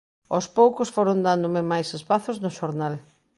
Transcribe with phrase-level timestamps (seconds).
[0.33, 2.93] Aos poucos foron dándome máis espazos no xornal.